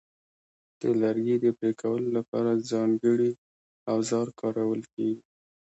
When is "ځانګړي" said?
2.71-3.31